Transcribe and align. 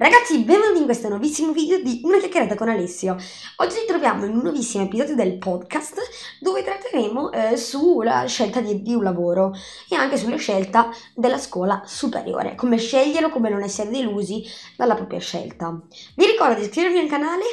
Ragazzi, 0.00 0.38
benvenuti 0.44 0.78
in 0.78 0.86
questo 0.86 1.10
nuovissimo 1.10 1.52
video 1.52 1.78
di 1.82 2.00
Una 2.04 2.16
chiacchierata 2.16 2.54
con 2.54 2.70
Alessio. 2.70 3.18
Oggi 3.56 3.74
ci 3.74 3.84
troviamo 3.86 4.24
in 4.24 4.30
un 4.30 4.40
nuovissimo 4.44 4.84
episodio 4.84 5.14
del 5.14 5.36
podcast 5.36 5.98
dove 6.40 6.62
tratteremo 6.62 7.30
eh, 7.30 7.56
sulla 7.58 8.24
scelta 8.24 8.62
di, 8.62 8.80
di, 8.80 8.94
un 8.94 9.02
lavoro 9.02 9.52
e 9.90 9.96
anche 9.96 10.16
sulla 10.16 10.38
scelta 10.38 10.88
della 11.14 11.36
scuola 11.36 11.82
superiore, 11.84 12.54
come 12.54 12.78
sceglierlo, 12.78 13.28
come 13.28 13.50
non 13.50 13.62
essere 13.62 13.90
delusi 13.90 14.42
dalla 14.74 14.94
propria 14.94 15.20
scelta. 15.20 15.78
Vi 16.16 16.24
ricordo 16.24 16.54
di 16.54 16.62
iscrivervi 16.62 16.98
al 16.98 17.06
canale 17.06 17.44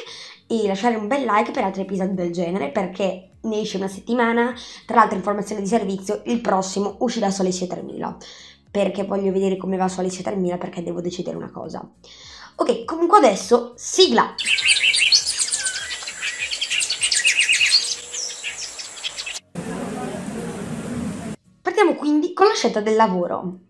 e 0.46 0.66
lasciare 0.66 0.96
un 0.96 1.06
bel 1.06 1.26
like 1.26 1.50
per 1.50 1.64
altri 1.64 1.82
episodi 1.82 2.14
del 2.14 2.32
genere 2.32 2.70
perché 2.70 3.32
ne 3.42 3.60
esce 3.60 3.76
una 3.76 3.88
settimana, 3.88 4.54
tra 4.86 5.02
altre 5.02 5.16
informazioni 5.18 5.60
di 5.60 5.68
servizio, 5.68 6.22
il 6.24 6.40
prossimo 6.40 6.96
uscirà 7.00 7.28
su 7.28 7.42
Alessio 7.42 7.66
3000 7.66 8.16
perché 8.70 9.04
voglio 9.04 9.32
vedere 9.32 9.56
come 9.56 9.76
va 9.76 9.88
su 9.88 10.00
Alessio 10.00 10.22
3000 10.22 10.56
perché 10.58 10.82
devo 10.82 11.00
decidere 11.00 11.36
una 11.36 11.50
cosa. 11.50 11.86
Ok, 12.60 12.84
comunque 12.84 13.18
adesso 13.18 13.74
sigla. 13.76 14.34
Partiamo 21.62 21.94
quindi 21.94 22.32
con 22.32 22.48
la 22.48 22.54
scelta 22.54 22.80
del 22.80 22.96
lavoro. 22.96 23.60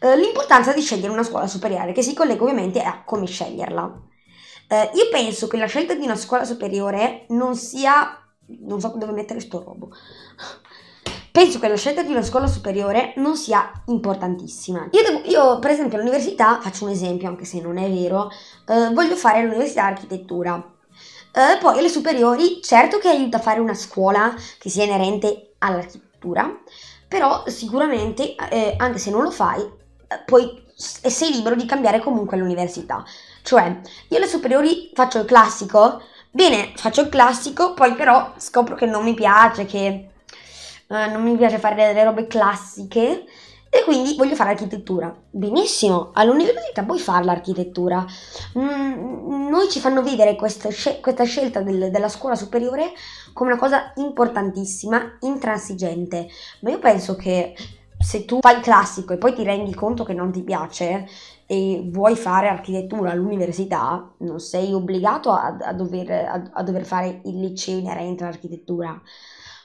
Eh, 0.00 0.16
l'importanza 0.16 0.72
di 0.72 0.80
scegliere 0.80 1.12
una 1.12 1.22
scuola 1.22 1.46
superiore 1.46 1.92
che 1.92 2.02
si 2.02 2.14
collega 2.14 2.42
ovviamente 2.42 2.82
a 2.82 3.04
come 3.04 3.26
sceglierla. 3.26 4.02
Eh, 4.70 4.90
io 4.94 5.08
penso 5.08 5.46
che 5.46 5.56
la 5.56 5.66
scelta 5.66 5.94
di 5.94 6.02
una 6.02 6.16
scuola 6.16 6.44
superiore 6.44 7.26
non 7.28 7.54
sia... 7.54 8.20
non 8.46 8.80
so 8.80 8.92
dove 8.96 9.12
mettere 9.12 9.38
sto 9.38 9.62
robo. 9.62 9.90
Penso 11.36 11.58
che 11.58 11.68
la 11.68 11.76
scelta 11.76 12.02
di 12.02 12.12
una 12.12 12.22
scuola 12.22 12.46
superiore 12.46 13.12
non 13.16 13.36
sia 13.36 13.70
importantissima. 13.88 14.88
Io, 14.92 15.02
devo, 15.02 15.20
io 15.26 15.58
per 15.58 15.70
esempio, 15.70 15.98
all'università, 15.98 16.60
faccio 16.62 16.86
un 16.86 16.92
esempio 16.92 17.28
anche 17.28 17.44
se 17.44 17.60
non 17.60 17.76
è 17.76 17.90
vero, 17.90 18.30
eh, 18.66 18.88
voglio 18.94 19.16
fare 19.16 19.42
l'università 19.42 19.84
architettura. 19.84 20.54
Eh, 20.54 21.58
poi 21.60 21.78
alle 21.78 21.90
superiori, 21.90 22.62
certo 22.62 22.96
che 22.96 23.08
aiuta 23.08 23.36
a 23.36 23.40
fare 23.40 23.60
una 23.60 23.74
scuola 23.74 24.34
che 24.58 24.70
sia 24.70 24.84
inerente 24.84 25.56
all'architettura, 25.58 26.58
però 27.06 27.42
sicuramente, 27.48 28.34
eh, 28.34 28.74
anche 28.78 28.96
se 28.96 29.10
non 29.10 29.22
lo 29.22 29.30
fai, 29.30 29.60
eh, 29.60 30.22
poi 30.24 30.64
sei 30.74 31.32
libero 31.32 31.54
di 31.54 31.66
cambiare 31.66 32.00
comunque 32.00 32.38
l'università. 32.38 33.04
Cioè, 33.42 33.80
io 34.08 34.16
alle 34.16 34.26
superiori 34.26 34.90
faccio 34.94 35.18
il 35.18 35.26
classico, 35.26 36.00
bene, 36.30 36.72
faccio 36.76 37.02
il 37.02 37.10
classico, 37.10 37.74
poi 37.74 37.94
però 37.94 38.32
scopro 38.38 38.74
che 38.74 38.86
non 38.86 39.04
mi 39.04 39.12
piace, 39.12 39.66
che 39.66 40.12
eh, 40.88 41.06
non 41.08 41.22
mi 41.22 41.36
piace 41.36 41.58
fare 41.58 41.74
delle 41.74 42.04
robe 42.04 42.26
classiche 42.26 43.24
e 43.68 43.82
quindi 43.84 44.14
voglio 44.16 44.34
fare 44.34 44.50
architettura. 44.50 45.14
Benissimo, 45.30 46.10
all'università 46.14 46.82
puoi 46.84 46.98
fare 46.98 47.24
l'architettura. 47.24 48.04
Mm, 48.58 49.48
noi 49.48 49.68
ci 49.68 49.80
fanno 49.80 50.02
vedere 50.02 50.36
questa, 50.36 50.70
scel- 50.70 51.00
questa 51.00 51.24
scelta 51.24 51.60
del, 51.60 51.90
della 51.90 52.08
scuola 52.08 52.34
superiore 52.34 52.92
come 53.32 53.50
una 53.50 53.58
cosa 53.58 53.92
importantissima, 53.96 55.18
intransigente, 55.20 56.28
ma 56.60 56.70
io 56.70 56.78
penso 56.78 57.16
che 57.16 57.54
se 57.98 58.24
tu 58.24 58.38
fai 58.40 58.56
il 58.56 58.62
classico 58.62 59.12
e 59.12 59.18
poi 59.18 59.34
ti 59.34 59.42
rendi 59.42 59.74
conto 59.74 60.04
che 60.04 60.12
non 60.14 60.30
ti 60.30 60.42
piace 60.42 61.06
e 61.46 61.88
vuoi 61.90 62.16
fare 62.16 62.48
architettura 62.48 63.10
all'università, 63.10 64.12
non 64.18 64.40
sei 64.40 64.72
obbligato 64.72 65.30
a, 65.30 65.56
a, 65.60 65.72
dover, 65.72 66.10
a, 66.10 66.50
a 66.52 66.62
dover, 66.62 66.84
fare 66.84 67.20
il 67.24 67.40
liceo 67.40 67.78
inerente 67.78 68.24
all'architettura. 68.24 69.00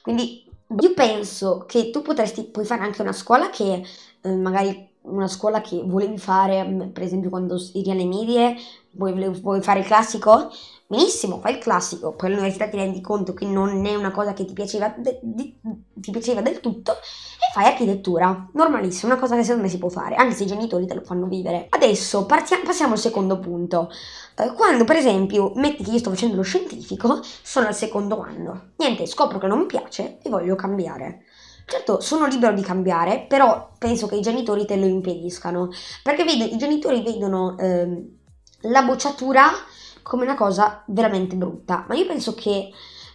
Quindi 0.02 0.44
io 0.80 0.94
penso 0.94 1.64
che 1.66 1.90
tu 1.90 2.02
potresti 2.02 2.44
puoi 2.44 2.64
fare 2.64 2.82
anche 2.82 3.02
una 3.02 3.12
scuola 3.12 3.50
che 3.50 3.84
eh, 4.22 4.34
magari 4.36 4.90
una 5.02 5.28
scuola 5.28 5.60
che 5.60 5.82
volevi 5.84 6.18
fare, 6.18 6.64
mm, 6.64 6.88
per 6.90 7.02
esempio 7.02 7.30
quando 7.30 7.56
eri 7.74 7.90
alle 7.90 8.04
medie, 8.06 8.56
vuoi, 8.92 9.12
vuoi 9.40 9.62
fare 9.62 9.80
il 9.80 9.86
classico? 9.86 10.50
Benissimo, 10.92 11.38
fai 11.38 11.54
il 11.54 11.58
classico, 11.58 12.12
poi 12.12 12.28
all'università 12.28 12.68
ti 12.68 12.76
rendi 12.76 13.00
conto 13.00 13.32
che 13.32 13.46
non 13.46 13.86
è 13.86 13.94
una 13.94 14.10
cosa 14.10 14.34
che 14.34 14.44
ti 14.44 14.52
piaceva, 14.52 14.92
de, 14.94 15.20
di, 15.22 15.58
ti 15.94 16.10
piaceva 16.10 16.42
del 16.42 16.60
tutto 16.60 16.92
e 16.92 17.50
fai 17.54 17.64
architettura. 17.64 18.50
Normalissimo, 18.52 19.10
una 19.10 19.18
cosa 19.18 19.34
che 19.34 19.40
secondo 19.40 19.62
me 19.62 19.70
si 19.70 19.78
può 19.78 19.88
fare, 19.88 20.16
anche 20.16 20.34
se 20.34 20.42
i 20.42 20.46
genitori 20.46 20.86
te 20.86 20.92
lo 20.92 21.00
fanno 21.00 21.28
vivere. 21.28 21.64
Adesso 21.70 22.26
partiamo, 22.26 22.64
passiamo 22.64 22.92
al 22.92 22.98
secondo 22.98 23.38
punto. 23.38 23.90
Eh, 24.36 24.52
quando 24.52 24.84
per 24.84 24.96
esempio, 24.96 25.52
metti 25.54 25.82
che 25.82 25.92
io 25.92 25.98
sto 25.98 26.10
facendo 26.10 26.36
lo 26.36 26.42
scientifico, 26.42 27.20
sono 27.40 27.68
al 27.68 27.74
secondo 27.74 28.20
anno. 28.20 28.72
Niente, 28.76 29.06
scopro 29.06 29.38
che 29.38 29.46
non 29.46 29.60
mi 29.60 29.66
piace 29.66 30.18
e 30.22 30.28
voglio 30.28 30.56
cambiare. 30.56 31.22
Certo, 31.64 32.00
sono 32.00 32.26
libero 32.26 32.52
di 32.52 32.60
cambiare, 32.60 33.24
però 33.26 33.70
penso 33.78 34.06
che 34.06 34.16
i 34.16 34.20
genitori 34.20 34.66
te 34.66 34.76
lo 34.76 34.84
impediscano, 34.84 35.70
perché 36.02 36.24
vedo, 36.24 36.44
i 36.44 36.58
genitori 36.58 37.00
vedono 37.00 37.56
eh, 37.56 38.10
la 38.60 38.82
bocciatura 38.82 39.48
come 40.02 40.24
una 40.24 40.34
cosa 40.34 40.82
veramente 40.86 41.36
brutta, 41.36 41.84
ma 41.88 41.94
io 41.94 42.06
penso 42.06 42.34
che 42.34 42.70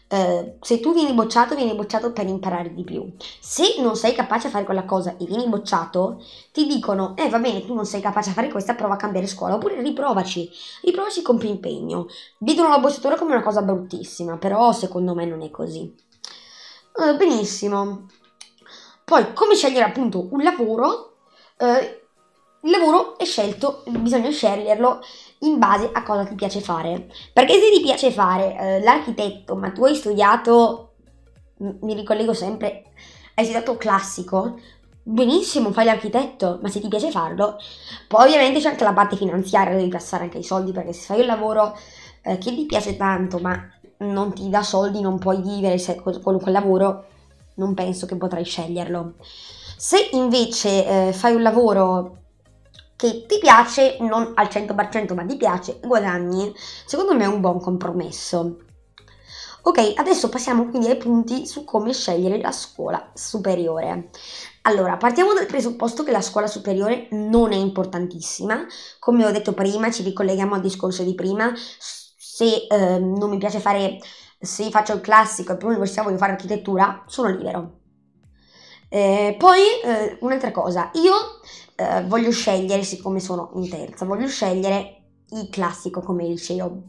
eh, 0.09 0.57
se 0.61 0.79
tu 0.79 0.93
vieni 0.93 1.13
bocciato, 1.13 1.55
vieni 1.55 1.75
bocciato 1.75 2.13
per 2.13 2.27
imparare 2.27 2.73
di 2.73 2.83
più. 2.83 3.13
Se 3.39 3.75
non 3.79 3.95
sei 3.95 4.13
capace 4.13 4.47
a 4.47 4.49
fare 4.49 4.63
quella 4.63 4.85
cosa 4.85 5.17
e 5.17 5.25
vieni 5.25 5.47
bocciato, 5.47 6.23
ti 6.53 6.65
dicono, 6.65 7.13
eh 7.17 7.29
va 7.29 7.39
bene, 7.39 7.65
tu 7.65 7.73
non 7.73 7.85
sei 7.85 8.01
capace 8.01 8.29
a 8.29 8.33
fare 8.33 8.49
questa, 8.49 8.75
prova 8.75 8.93
a 8.93 8.97
cambiare 8.97 9.27
scuola, 9.27 9.55
oppure 9.55 9.81
riprovaci, 9.81 10.49
riprovaci 10.83 11.21
con 11.21 11.37
più 11.37 11.49
impegno. 11.49 12.07
Vedono 12.39 12.69
la 12.69 12.79
bocciatura 12.79 13.17
come 13.17 13.33
una 13.33 13.43
cosa 13.43 13.61
bruttissima, 13.61 14.37
però 14.37 14.71
secondo 14.71 15.13
me 15.13 15.25
non 15.25 15.41
è 15.41 15.51
così. 15.51 15.93
Eh, 16.99 17.15
benissimo. 17.15 18.07
Poi, 19.03 19.33
come 19.33 19.55
scegliere 19.55 19.85
appunto 19.85 20.27
un 20.31 20.41
lavoro? 20.41 21.17
Eh, 21.57 22.06
lavoro 22.87 23.17
è 23.17 23.25
scelto, 23.25 23.83
bisogna 23.87 24.31
sceglierlo 24.31 24.99
in 25.39 25.59
base 25.59 25.89
a 25.91 26.03
cosa 26.03 26.25
ti 26.25 26.35
piace 26.35 26.61
fare. 26.61 27.07
Perché 27.33 27.53
se 27.53 27.71
ti 27.71 27.81
piace 27.81 28.11
fare 28.11 28.57
eh, 28.57 28.81
l'architetto, 28.81 29.55
ma 29.55 29.71
tu 29.71 29.85
hai 29.85 29.95
studiato, 29.95 30.93
mi 31.57 31.93
ricollego 31.93 32.33
sempre, 32.33 32.85
hai 33.35 33.43
studiato 33.43 33.75
classico, 33.77 34.59
benissimo, 35.03 35.71
fai 35.71 35.85
l'architetto, 35.85 36.59
ma 36.61 36.69
se 36.69 36.79
ti 36.79 36.87
piace 36.87 37.11
farlo, 37.11 37.57
poi 38.07 38.25
ovviamente 38.25 38.59
c'è 38.59 38.69
anche 38.69 38.83
la 38.83 38.93
parte 38.93 39.15
finanziaria, 39.15 39.75
devi 39.75 39.89
passare 39.89 40.23
anche 40.23 40.39
i 40.39 40.43
soldi, 40.43 40.71
perché 40.71 40.93
se 40.93 41.05
fai 41.05 41.19
un 41.21 41.27
lavoro 41.27 41.77
eh, 42.23 42.37
che 42.37 42.53
ti 42.53 42.65
piace 42.65 42.97
tanto, 42.97 43.39
ma 43.39 43.71
non 43.99 44.33
ti 44.33 44.49
dà 44.49 44.63
soldi, 44.63 45.01
non 45.01 45.17
puoi 45.17 45.41
vivere 45.41 45.77
se, 45.77 45.95
con 45.95 46.21
quel 46.21 46.51
lavoro, 46.51 47.05
non 47.55 47.73
penso 47.73 48.05
che 48.05 48.15
potrai 48.15 48.43
sceglierlo. 48.43 49.13
Se 49.79 50.09
invece 50.13 51.07
eh, 51.07 51.13
fai 51.13 51.35
un 51.35 51.41
lavoro 51.41 52.17
che 52.97 53.25
ti 53.27 53.37
piace, 53.37 53.97
non 54.01 54.33
al 54.35 54.47
100% 54.47 55.13
ma 55.13 55.23
ti 55.23 55.37
piace, 55.37 55.79
guadagni, 55.81 56.53
secondo 56.85 57.15
me 57.15 57.23
è 57.23 57.27
un 57.27 57.39
buon 57.39 57.61
compromesso. 57.61 58.57
Ok, 59.61 59.93
adesso 59.95 60.29
passiamo 60.29 60.69
quindi 60.69 60.87
ai 60.87 60.97
punti 60.97 61.45
su 61.45 61.63
come 61.65 61.93
scegliere 61.93 62.39
la 62.39 62.51
scuola 62.51 63.11
superiore. 63.13 64.09
Allora, 64.61 64.95
partiamo 64.97 65.33
dal 65.33 65.45
presupposto 65.45 66.03
che 66.03 66.11
la 66.11 66.21
scuola 66.21 66.47
superiore 66.47 67.07
non 67.11 67.51
è 67.51 67.57
importantissima. 67.57 68.65
Come 68.97 69.25
ho 69.25 69.31
detto 69.31 69.53
prima, 69.53 69.91
ci 69.91 70.03
ricolleghiamo 70.03 70.55
al 70.55 70.61
discorso 70.61 71.03
di 71.03 71.13
prima. 71.15 71.53
Se 71.55 72.67
eh, 72.69 72.99
non 72.99 73.29
mi 73.29 73.37
piace 73.37 73.59
fare, 73.59 73.97
se 74.39 74.69
faccio 74.69 74.93
il 74.93 75.01
classico 75.01 75.51
e 75.51 75.55
poi 75.57 75.65
all'università 75.67 76.03
voglio 76.03 76.17
fare 76.17 76.31
architettura, 76.31 77.03
sono 77.05 77.29
libero. 77.29 77.86
Eh, 78.89 79.35
poi, 79.37 79.59
eh, 79.83 80.17
un'altra 80.21 80.51
cosa, 80.51 80.91
io 80.93 81.13
eh, 81.75 82.03
voglio 82.05 82.31
scegliere, 82.31 82.83
siccome 82.83 83.19
sono 83.19 83.51
in 83.55 83.69
terza, 83.69 84.05
voglio 84.05 84.27
scegliere 84.27 85.01
il 85.31 85.49
classico 85.49 86.01
come 86.01 86.25
liceo. 86.25 86.83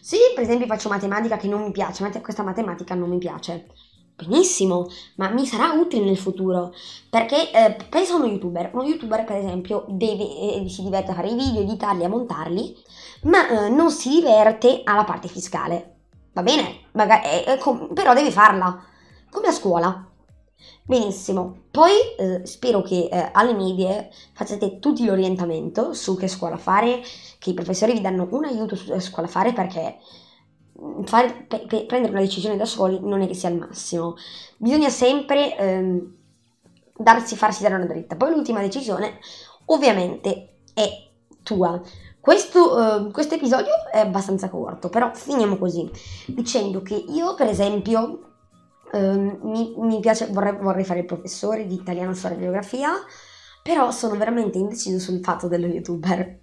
Se 0.00 0.16
per 0.34 0.42
esempio 0.42 0.66
faccio 0.66 0.88
matematica 0.88 1.36
che 1.36 1.48
non 1.48 1.62
mi 1.62 1.70
piace, 1.70 2.10
questa 2.20 2.42
matematica 2.42 2.94
non 2.94 3.08
mi 3.08 3.18
piace, 3.18 3.68
benissimo, 4.16 4.88
ma 5.16 5.30
mi 5.30 5.46
sarà 5.46 5.72
utile 5.72 6.04
nel 6.04 6.18
futuro. 6.18 6.72
Perché 7.08 7.50
eh, 7.52 7.76
pensa 7.88 8.14
a 8.14 8.16
uno 8.16 8.26
youtuber, 8.26 8.70
uno 8.72 8.84
youtuber 8.84 9.24
per 9.24 9.36
esempio 9.36 9.84
deve, 9.88 10.24
eh, 10.24 10.68
si 10.68 10.82
diverte 10.82 11.12
a 11.12 11.14
fare 11.14 11.28
i 11.28 11.34
video, 11.34 11.62
editarli, 11.62 12.04
a 12.04 12.08
montarli, 12.08 12.76
ma 13.22 13.66
eh, 13.66 13.68
non 13.68 13.90
si 13.90 14.08
diverte 14.08 14.82
alla 14.84 15.04
parte 15.04 15.28
fiscale. 15.28 15.96
Va 16.32 16.42
bene, 16.42 16.88
magari, 16.92 17.44
eh, 17.44 17.58
com- 17.58 17.92
però 17.92 18.12
deve 18.14 18.30
farla, 18.30 18.84
come 19.30 19.46
a 19.48 19.52
scuola. 19.52 20.06
Benissimo, 20.84 21.66
poi 21.70 21.92
eh, 22.18 22.44
spero 22.44 22.82
che 22.82 23.08
eh, 23.10 23.30
alle 23.32 23.54
medie 23.54 24.10
facciate 24.32 24.80
tutti 24.80 25.04
l'orientamento 25.04 25.94
su 25.94 26.16
che 26.16 26.26
scuola 26.26 26.56
fare, 26.56 27.00
che 27.38 27.50
i 27.50 27.54
professori 27.54 27.92
vi 27.92 28.00
danno 28.00 28.26
un 28.30 28.44
aiuto 28.44 28.74
su 28.74 28.86
che 28.86 28.98
scuola 28.98 29.28
fare 29.28 29.52
perché 29.52 29.98
mm, 30.80 31.04
fare, 31.04 31.44
pe, 31.46 31.60
pe, 31.60 31.84
prendere 31.86 32.12
una 32.12 32.22
decisione 32.22 32.56
da 32.56 32.64
soli 32.64 32.98
non 33.00 33.22
è 33.22 33.28
che 33.28 33.34
sia 33.34 33.48
il 33.48 33.58
massimo. 33.58 34.16
Bisogna 34.56 34.88
sempre 34.88 35.56
ehm, 35.56 36.14
darsi, 36.96 37.36
farsi 37.36 37.62
dare 37.62 37.76
una 37.76 37.86
dritta. 37.86 38.16
Poi 38.16 38.30
l'ultima 38.32 38.60
decisione 38.60 39.20
ovviamente 39.66 40.56
è 40.74 40.88
tua. 41.44 41.80
Questo, 42.20 43.10
questo 43.12 43.34
episodio 43.34 43.72
è 43.90 43.98
abbastanza 43.98 44.48
corto, 44.48 44.88
però 44.88 45.12
finiamo 45.12 45.58
così, 45.58 45.90
dicendo 46.26 46.80
che 46.82 46.94
io 46.94 47.34
per 47.34 47.48
esempio 47.48 48.31
Uh, 48.92 49.38
mi, 49.42 49.74
mi, 49.78 50.00
piace, 50.00 50.26
vorrei, 50.26 50.54
vorrei, 50.60 50.84
fare 50.84 51.00
il 51.00 51.06
professore 51.06 51.66
di 51.66 51.74
italiano, 51.74 52.14
storia 52.14 52.36
e 52.36 52.40
geografia, 52.40 52.90
però 53.62 53.90
sono 53.90 54.16
veramente 54.16 54.58
indeciso 54.58 54.98
sul 54.98 55.20
fatto 55.22 55.48
dello 55.48 55.66
youtuber. 55.66 56.40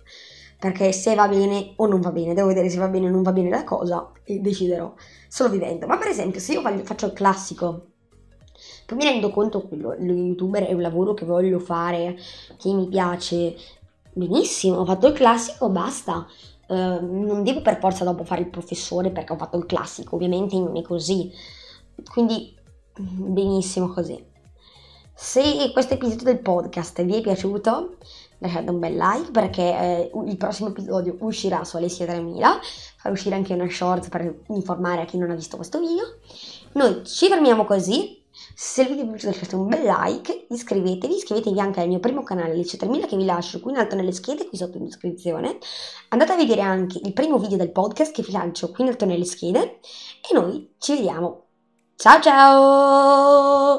perché 0.60 0.92
se 0.92 1.16
va 1.16 1.28
bene 1.30 1.74
o 1.78 1.88
non 1.88 2.02
va 2.02 2.12
bene, 2.12 2.34
devo 2.34 2.48
vedere 2.48 2.70
se 2.70 2.78
va 2.78 2.90
bene 2.90 3.08
o 3.08 3.10
non 3.10 3.24
va 3.24 3.32
bene 3.32 3.50
la 3.50 3.64
cosa 3.64 4.12
e 4.26 4.40
deciderò 4.40 4.94
solo 5.30 5.50
vivendo. 5.50 5.88
Ma 5.88 5.98
per 5.98 6.10
esempio, 6.10 6.42
se 6.42 6.54
io 6.54 6.62
faccio 6.84 7.06
il 7.06 7.14
classico, 7.14 7.92
poi 8.86 8.98
mi 8.98 9.06
rendo 9.06 9.30
conto 9.30 9.68
che 9.68 9.78
lo, 9.78 9.96
lo 9.98 10.12
youtuber 10.12 10.66
è 10.66 10.74
un 10.74 10.82
lavoro 10.82 11.14
che 11.14 11.24
voglio 11.24 11.60
fare, 11.60 12.18
che 12.58 12.74
mi 12.74 12.90
piace, 12.90 13.56
benissimo, 14.12 14.80
ho 14.80 14.86
fatto 14.86 15.08
il 15.08 15.14
classico, 15.14 15.70
basta. 15.70 16.28
Uh, 16.68 17.00
non 17.02 17.44
devo 17.44 17.62
per 17.62 17.80
forza 17.80 18.04
dopo 18.04 18.24
fare 18.24 18.42
il 18.42 18.50
professore 18.50 19.10
perché 19.10 19.34
ho 19.34 19.38
fatto 19.38 19.58
il 19.58 19.66
classico, 19.66 20.16
ovviamente 20.16 20.58
non 20.58 20.76
è 20.76 20.82
così. 20.82 21.32
Quindi 22.04 22.56
benissimo 22.98 23.90
così. 23.90 24.28
Se 25.22 25.70
questo 25.74 25.96
episodio 25.96 26.24
del 26.24 26.40
podcast 26.40 27.04
vi 27.04 27.16
è 27.16 27.22
piaciuto, 27.22 27.98
lasciate 28.38 28.70
un 28.70 28.80
bel 28.80 28.96
like 28.96 29.32
perché 29.32 29.62
eh, 29.64 30.12
il 30.26 30.38
prossimo 30.38 30.70
episodio 30.70 31.18
uscirà 31.20 31.66
su 31.66 31.76
Alessia 31.76 32.06
3000, 32.06 32.60
farò 32.98 33.14
uscire 33.14 33.36
anche 33.36 33.54
una 33.54 33.70
short 33.70 34.08
per 34.08 34.44
informare 34.48 35.02
a 35.02 35.06
chi 35.06 35.18
non 35.18 35.30
ha 35.30 35.36
visto 35.36 35.58
questo 35.58 35.82
video. 35.82 36.06
Noi 36.74 37.06
ci 37.06 37.28
fermiamo 37.28 37.66
così. 37.66 38.18
Se 38.56 38.84
il 38.84 38.88
video 38.88 39.04
vi 39.04 39.10
è 39.10 39.12
piaciuto 39.12 39.32
lasciate 39.32 39.56
un 39.56 39.68
bel 39.68 39.84
like, 39.84 40.46
iscrivetevi, 40.52 41.14
iscrivetevi 41.14 41.60
anche 41.60 41.82
al 41.82 41.90
mio 41.90 42.00
primo 42.00 42.24
canale 42.24 42.54
Alessia 42.54 42.78
3000 42.78 43.06
che 43.08 43.18
vi 43.18 43.26
lascio 43.26 43.60
qui 43.60 43.72
in 43.72 43.78
alto 43.78 43.96
nelle 43.96 44.14
schede, 44.14 44.48
qui 44.48 44.58
sotto 44.58 44.78
in 44.78 44.86
descrizione. 44.86 45.58
Andate 46.10 46.32
a 46.32 46.38
vedere 46.38 46.62
anche 46.62 46.98
il 47.04 47.12
primo 47.12 47.38
video 47.38 47.58
del 47.58 47.72
podcast 47.74 48.14
che 48.14 48.22
vi 48.22 48.32
lancio 48.32 48.72
qui 48.72 48.86
in 48.86 48.92
alto 48.92 49.04
nelle 49.04 49.26
schede 49.26 49.80
e 50.22 50.34
noi 50.34 50.76
ci 50.78 50.96
vediamo. 50.96 51.49
Ciao 52.00 52.18
ciao! 52.22 53.60